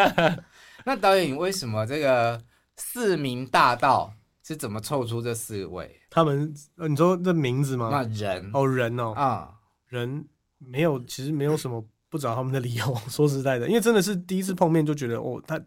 [0.85, 2.41] 那导演，为什么这个？
[2.77, 5.97] 四名大盗是怎么凑出这四位？
[6.09, 6.53] 他们，
[6.89, 7.87] 你说这名字吗？
[7.89, 9.49] 那人哦，人哦，啊，
[9.87, 10.27] 人
[10.57, 11.81] 没有，其实没有什么
[12.15, 12.95] 不找他们的理由。
[13.09, 15.59] 说实在的，因为真的是第一次碰面就觉得，哦，他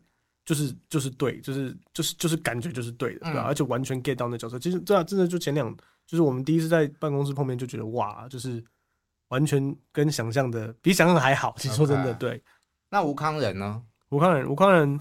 [0.47, 3.43] 就是就是对，就是就是就是感觉就是对的，对吧？
[3.43, 4.59] 而且完全 get 到那角色。
[4.59, 5.71] 其实这样真的就前两，
[6.07, 8.65] 就是我们第一次在办公室碰面就觉得，哇，就是
[9.29, 11.55] 完全跟想象的比想象的还好。
[11.59, 12.43] 其实说真的，对。
[12.91, 13.83] 那吴康仁呢？
[14.09, 14.99] 吴康仁，吴康仁。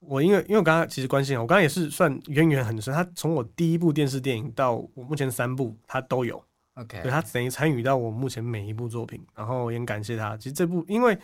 [0.00, 2.94] 我因为因为我刚刚其实关心啊，我刚刚也是算渊源很深。
[2.94, 6.40] 他从我第一部电视电影到我目前三部，他都有。
[6.76, 10.36] OK，对，他等于参与到我目前每一部作品，然后也很感谢他。
[10.36, 11.18] 其实这部因为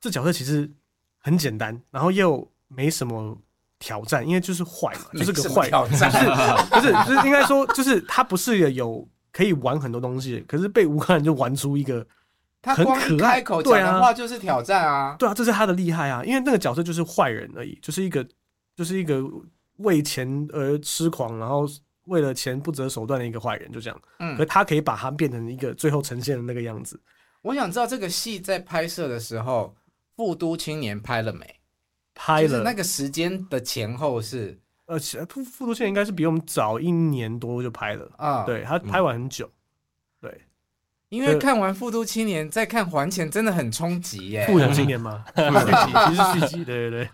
[0.00, 0.70] 这角色其实
[1.20, 3.38] 很简单，然后又没什么
[3.78, 5.68] 挑战，因为就是坏嘛， 就是个坏。
[5.68, 12.06] 挑战不是不是，就是应该说就是他不是有可以玩很多东西，可是被吴克兰就玩出一个。
[12.62, 15.14] 他光开口讲的话就是挑战啊！
[15.18, 16.24] 对啊，这是他的厉害啊！
[16.24, 18.26] 因为那个角色就是坏人而已，就是一个
[18.74, 19.22] 就是一个
[19.76, 21.66] 为钱而痴狂，然后
[22.04, 24.00] 为了钱不择手段的一个坏人，就这样。
[24.18, 27.00] 嗯，可他可以把他变成一个最后呈现的那个样子。
[27.42, 29.74] 我想知道这个戏在拍摄的时候，
[30.16, 31.60] 《富都青年》拍了没？
[32.14, 32.62] 拍了。
[32.62, 34.58] 那个时间的前后是？
[34.86, 38.44] 呃，富富都青年应该是比我们早一年多就拍了啊。
[38.44, 39.46] 对，他拍完很久。
[39.46, 39.52] 嗯、
[40.22, 40.40] 对。
[41.10, 44.46] 因为看完《复都青年》再看《还钱》，真的很冲击耶！
[44.46, 45.24] 复都青年吗？
[45.36, 47.08] 其实续集，对对对。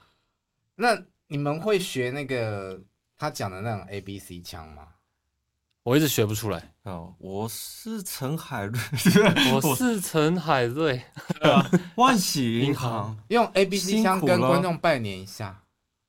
[0.77, 0.99] 那
[1.29, 2.81] 你们会学那个
[3.21, 4.83] 他讲的那种 A B C 腔吗？
[5.83, 6.73] 我一直学不出来。
[6.85, 8.81] 哦，我是陈海瑞，
[9.53, 11.03] 我是陈海瑞。
[11.97, 15.61] 万喜银行用 A B C 腔跟观众拜年一下。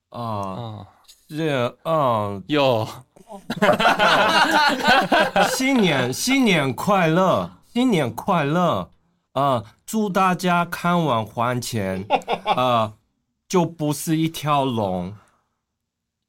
[0.07, 0.87] 啊，
[1.27, 2.87] 这啊，有。
[5.53, 7.51] 新年新年快乐！
[7.73, 8.89] 新年快乐！
[9.33, 12.05] 啊，祝大家看完还钱，
[12.45, 12.93] 啊，
[13.49, 15.13] 就不是一条龙。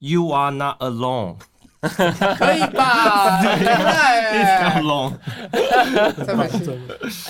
[0.05, 1.37] You are not alone。
[1.83, 3.41] 可以吧？
[3.55, 5.17] 一条龙。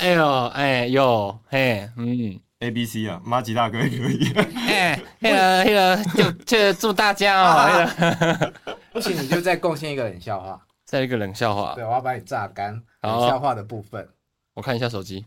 [0.01, 4.33] 哎呦，哎呦，嘿，嗯，A B C 啊，马吉大哥也可以。
[4.69, 8.53] 哎，那个，那个，就就祝大家哦。
[8.91, 10.59] 不行，你就再贡献一个冷笑话。
[10.87, 12.73] 再一个冷笑话，对，我要把你榨干。
[13.03, 14.09] 冷笑话的部分，
[14.55, 15.27] 我看一下手机。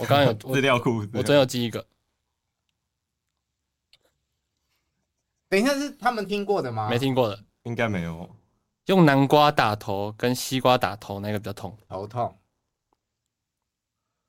[0.00, 1.84] 我刚刚有资料库，我真有记一个。
[5.50, 6.88] 等一下，是他们听过的吗？
[6.88, 8.30] 没听过的，应该没有。
[8.86, 11.76] 用南瓜打头跟西瓜打头，哪个比较痛？
[11.88, 12.38] 头痛。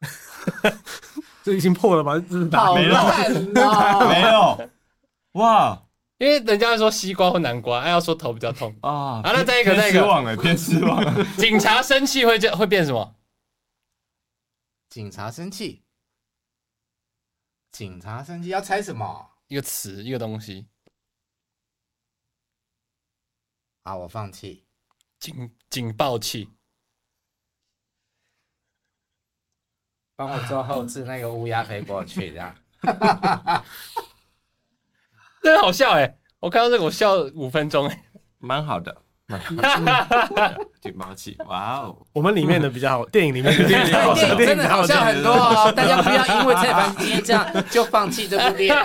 [1.43, 2.19] 这已经破了吧？
[2.19, 3.29] 这是打没了，
[4.09, 4.69] 没有。
[5.33, 5.81] 哇！
[6.17, 9.21] 因为人家会说西瓜或南瓜，还要说头比较痛啊。
[9.21, 9.99] 好，那再一个，再一个。
[9.99, 11.25] 失望了，偏失望了。
[11.37, 13.15] 警察生气会叫会变什么？
[14.89, 15.83] 警察生气，
[17.71, 19.29] 警察生气要猜什么？
[19.47, 20.67] 一个词，一个东西。
[23.83, 24.63] 好，我放弃。
[25.19, 26.49] 警警报器。
[30.15, 32.55] 帮我做后置，那个乌鸦飞过去，这样。
[35.41, 36.17] 真的好笑哎！
[36.39, 38.03] 我看到这个我笑五分钟 哎，
[38.37, 38.95] 蛮好的。
[40.81, 42.05] 警报器，哇哦！
[42.13, 43.87] 我们里面的比较好，电影里面的电影
[44.37, 45.71] 真的好笑很多哦。
[45.71, 48.83] 大家不要因为蔡凡今天这样就放弃这部电影。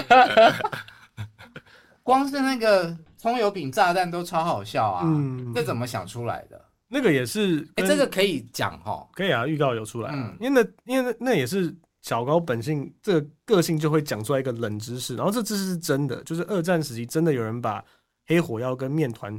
[2.03, 5.03] 光是那个葱油饼炸弹都超好笑啊！
[5.05, 6.65] 嗯，这怎么想出来的？
[6.87, 17.85] 那个也是，哎，这个可以讲哈，可以啊，预告有出来，嗯，因为那因为那那也是小高本性，这个个性就会讲出来一个冷知识，然后这知识是真的，就是二战时期真的有人把
[18.29, 19.37] 黑火药跟面团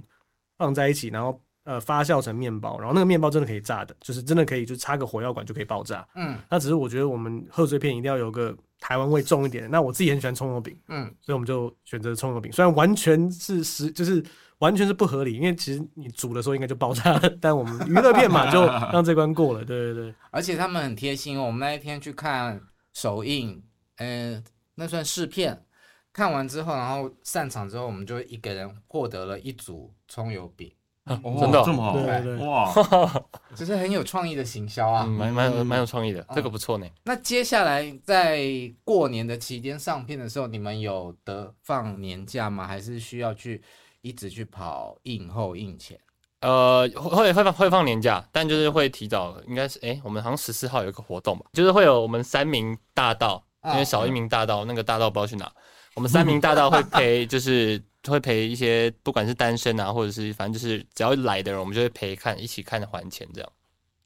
[0.57, 14.23] 放在一起，然后呃发酵成面包，然后那个面包真的可以炸的，就是真的可以就插个火药管就可以爆炸，嗯，那只是我觉得我们贺岁片一定要有个台湾味重一点，那我自己很喜欢葱油饼，嗯，所以我们就选择葱油饼，虽然完全是实就是。
[14.59, 19.63] 完全是不合理，因为其实你煮的时候应该就爆炸了， 但我们娱乐片嘛， 就让这关过了。
[19.63, 21.43] 对对对，而且他们很贴心哦。
[21.43, 22.59] 我们那一天去看
[22.91, 23.61] 首映，
[23.97, 25.63] 嗯，那算试片。
[26.11, 30.71] 看完之后，然后散场之后，我们就一个人获得了一组葱油饼。
[31.07, 31.93] 真的这么好？
[31.93, 32.73] 对对对，哇，
[33.55, 36.85] 这是很有创意的行销啊，蛮蛮蛮有创意的，这个不错呢。
[37.03, 38.45] 那接下来在
[38.83, 42.67] 过年的期间上片的时候，你们有得放年假吗？
[42.67, 43.61] 还是需要去？
[44.01, 45.99] 一直去跑映后映前，
[46.39, 55.51] 呃，会会放会放年假，但就是会提早，应该是哎、欸，我们好像十四号有一个活动吧，就是会有我们三名大道，因为少一名大道，那个大道不知道去哪，
[55.95, 63.51] 我们三名大道会 陪，就是会陪一些不管是单身啊，或者是反正就是只要来的人，我们就会陪看，一起看还钱这样，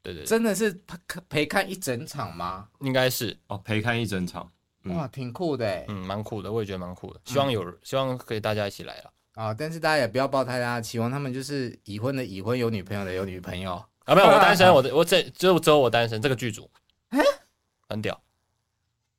[0.02, 2.68] 对对，对，真的是陪陪看一整场吗？
[2.80, 4.50] 应该是哦，陪看一整场，
[4.84, 9.12] 嗯、哇，挺酷的，嗯，蛮酷的，我也觉得蛮酷的，希望有，嗯、希望可以大家一起来了。
[9.34, 9.54] 啊！
[9.54, 14.14] 但是大家也不要抱太大的期望，他们就是已婚的已婚，有女朋友的有女朋友啊。
[14.14, 16.20] 没有，我单身，我我这就只有我单身。
[16.20, 16.70] 这个剧组，
[17.08, 17.18] 哎，
[17.88, 18.22] 很屌，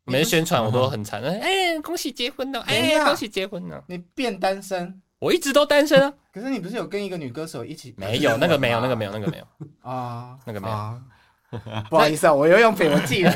[0.06, 1.22] 没宣传我都很惨。
[1.24, 2.60] 哎，恭喜结婚了！
[2.62, 3.84] 哎，恭喜结婚了！
[3.88, 5.02] 你变单身？
[5.20, 6.14] 我一直都单身啊。
[6.34, 7.94] 可是你不是有跟一个女歌手一起？
[7.98, 9.48] 没有，那个没有，那个没有，那个没有
[9.82, 11.02] 啊，那个没有。
[11.90, 13.34] 不好意思啊，我又用绯闻记了。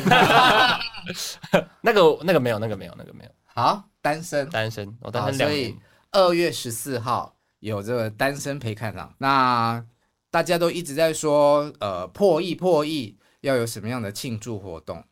[1.82, 3.30] 那个那个没有，那个没有，那个没有。
[3.46, 5.76] 好，单身，单身，我单身两年。
[6.12, 9.86] 二月十四号有这个单身陪看场，那
[10.32, 15.04] 大家都一直在说，呃，破亿破亿要有什么样的庆祝活动？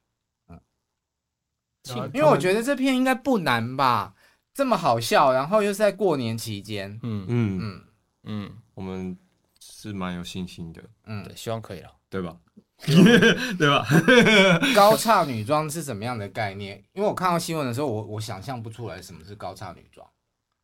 [1.94, 4.14] 嗯，因为我觉得这片应该不难吧，
[4.54, 7.82] 这么好笑，然后又是在过年期间，嗯嗯嗯
[8.24, 9.18] 嗯，我们
[9.60, 12.36] 是蛮有信心的，嗯，对，希望可以了，对吧？
[13.58, 13.86] 对吧？
[14.76, 16.84] 高叉女装是什么样的概念？
[16.94, 20.06] 因为我看到新闻的时候，我我想象不出来什么是高叉女装。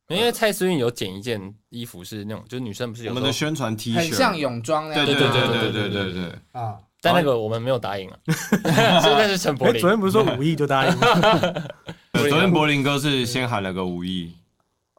[0.09, 5.05] 因为蔡思韵有剪一件衣服是那种，就是女生不是有我们的宣传 T 恤，很像泳装那样。
[5.05, 6.77] 对对对对对对对啊！
[7.01, 8.17] 但那个我们没有答应啊。
[9.01, 9.81] 现在是陈柏霖。
[9.81, 11.07] 昨天不是说五亿就答应吗？
[12.13, 14.33] 昨天柏林哥是先喊了个五亿，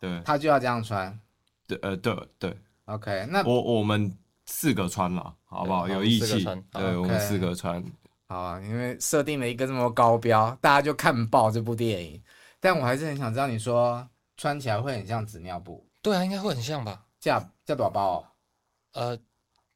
[0.01, 1.19] 对，他就要这样穿。
[1.67, 2.57] 对，呃，对对。
[2.87, 4.13] OK，那我我们
[4.47, 5.87] 四个穿了，好不好？
[5.89, 6.45] 有义气。
[6.73, 7.83] 对，我们四个穿。
[8.29, 12.21] 好啊，因为设定了一个这么高标， 大家就看爆这部电影。
[12.61, 14.07] 但我还是很想知道，你说。
[14.39, 17.03] 穿起来会很像纸尿布，对啊，应该会很像吧？
[17.21, 18.17] 叫叫多少包？
[18.17, 18.25] 哦？
[18.95, 19.19] 呃，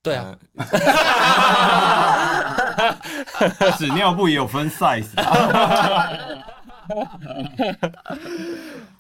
[0.07, 0.39] 对啊，
[3.77, 5.09] 纸尿布也有分 size。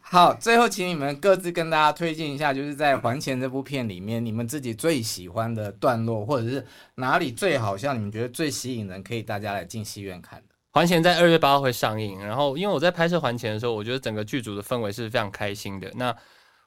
[0.02, 10.46] 好，最后请你们各自跟大家推荐一下，就是在《还钱》这部片里面，你们自己最喜欢的段落，或者是哪里最好笑，你们觉得最吸引人，可以大家来进戏院看的。
[10.72, 15.88] 还钱在二月八号会上映，然后因为我在拍摄还钱的时候，我觉得整个剧组的氛围是非常开心的。
[15.94, 16.12] 那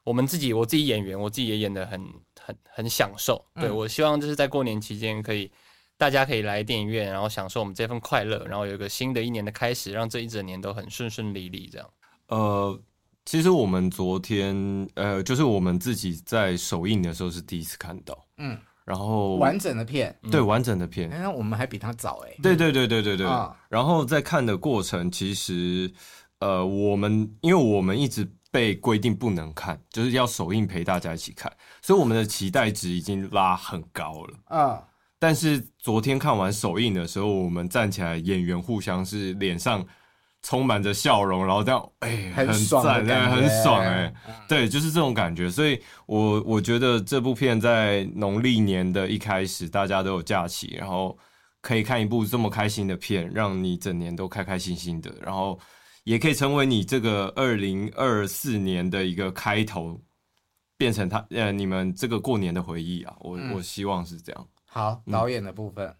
[0.10, 2.04] 我们自己，我自己演员，我自己也演的很
[2.42, 3.46] 很很享受。
[3.62, 5.52] 对，我希望就是在过年期间，可以
[6.00, 11.70] 大家可以来电影院，然后享受我们这份快乐，然后有一个新的一年的开始，让这一整年都很顺顺利利。
[11.72, 11.88] 这样。
[12.30, 12.82] 呃，
[13.24, 18.26] 其实我们昨天呃，就是我们自己在首映的时候是第一次看到。
[18.38, 18.58] 嗯。
[18.86, 22.34] 然后完整的片，对完整的片，那我们还比他早哎。
[22.42, 23.28] 对对对对对对。
[23.70, 25.94] 然后在看的过程，其实
[26.40, 34.84] 呃，我们因为我们一直被规定不能看，就是要首映陪大家一起看，所以我们的期待值已经拉很高了啊。
[35.18, 39.86] 但是昨天看完首映的时候，我们站起来，演员互相是脸上。
[40.42, 44.14] 充满着笑容，然后这样，哎、欸，很赞，对，很爽，哎，
[44.48, 45.52] 对，就是这种感觉。
[45.52, 51.18] 所以我，我我觉得这部片在农历年的一开始，大家都有假期，然后
[51.60, 55.60] 可以看一部这么开心的片，让你整年都开开心心的，然后
[56.10, 60.02] 也可以成为你这个二零二四年的一个开头，
[60.76, 63.16] 变成他呃你们这个过年的回忆啊。
[63.20, 64.48] 我、嗯、我希望是这样。
[64.66, 65.88] 好，导演的部分。
[65.88, 65.96] 嗯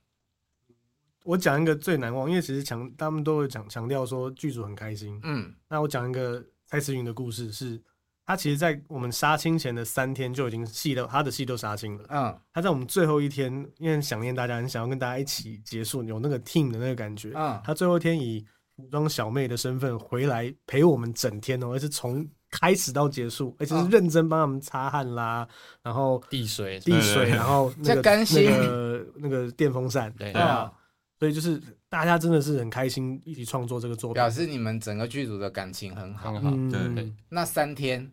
[1.26, 5.20] 我讲一个最难忘，因为其实强他们都会讲强调说剧组很开心。
[5.24, 7.84] 嗯，那我讲一个蔡思云的故事是，是
[8.26, 12.06] 他其实，在我们杀青前的三天就已经戏都他的戏都杀青了。
[12.10, 17.32] 嗯，他在我们最后一天，因为很想念大家，很想要跟大家一起结束，有那个 team 的那个感觉。
[17.36, 18.44] 嗯，他最后一天以
[18.80, 25.48] 服装小妹的身份回来陪我们整天哦，而是从开始到结束，而且是认真帮他们擦汗啦，
[25.84, 30.32] 然后递水递水，然后那个干心那个那个电风扇，对。
[30.32, 30.72] 啊，
[31.20, 36.52] 所以就是大家真的是很开心一起创作这个作品，表示你们整个剧组的感情很好，很好。
[36.72, 38.12] 对对，那三天。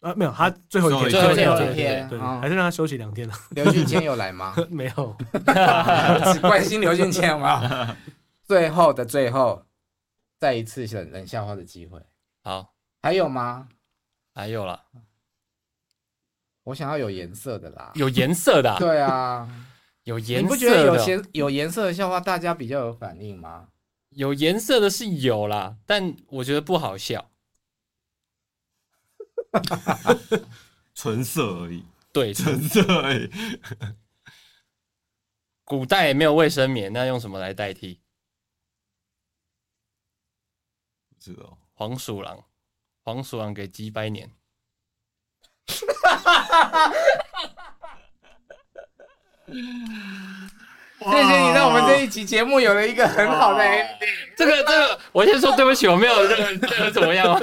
[0.00, 3.34] 啊，没有，他最后一天，最后一天，对，还是让他休息两天了。
[3.50, 4.54] 刘俊谦有来吗？
[4.70, 5.14] 没有，
[6.32, 7.94] 只关心刘俊谦吗？
[8.48, 9.62] 最后的最后，
[10.40, 12.02] 再一次冷冷笑话的机会。
[12.42, 13.68] 好，还有吗？
[14.34, 14.86] 还有了。
[16.64, 18.74] 我想要有颜色的啦，有颜色的。
[18.78, 19.46] 对啊，
[20.04, 20.42] 有颜色。
[20.42, 23.68] 你不觉得有颜有颜色的笑话，大家比较有反应吗？
[24.08, 27.30] 有颜色的是有啦，但我觉得不好笑。
[30.94, 31.84] 纯色而已，
[32.14, 33.30] 对，纯色而已。
[35.64, 38.00] 古代也没有卫生棉，那用什么来代替？
[41.22, 41.58] 不知道。
[41.74, 42.44] 黄鼠狼，
[43.04, 44.30] 黄鼠狼给鸡拜年。
[49.46, 53.86] 谢谢你让我们这一集节目有了一个很好的 ending。
[54.36, 57.38] 这个这个，我先说对不起，我没有任何任何怎么样。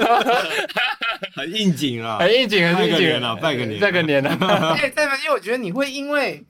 [1.34, 4.76] 很应景啊，很应景，很应景啊，拜个年，拜个年啊。
[4.76, 5.16] 哎，在吗？
[5.18, 6.44] 因为我觉得你会因为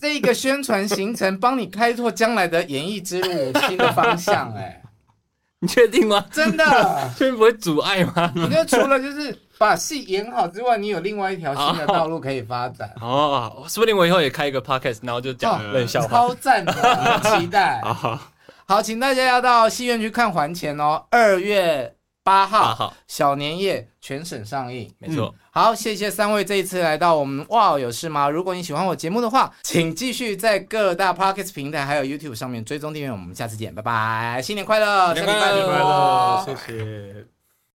[0.00, 4.52] 这个宣传行程帮你开拓将来的演艺之路有新的方向。
[4.54, 4.82] 哎，
[5.66, 6.24] 你确定吗？
[6.30, 6.64] 真的，
[7.18, 8.32] 确定不会阻碍吗？
[8.36, 9.36] 你就除了就是。
[9.58, 13.64] 把戏演好之外，你有另外一条新的道路可以发展 哦。
[13.66, 16.70] 说不定我以后也开一个 podcast，然后就讲冷笑话，超赞的，
[17.22, 17.80] 期待。
[18.68, 21.90] 好，请大家要到戏院去看《还钱》哦，二月
[22.26, 25.32] 八号小年夜全省上映，没错。
[25.52, 28.28] 好，谢谢三位这一次来到我们哇有事吗？
[28.28, 33.12] 如果你喜欢我节目的话，请继续在各大 podcast 平台还有 YouTube 上面追踪订阅。
[33.12, 37.35] 我们下次见，拜拜，新年快乐，新年快乐，谢谢。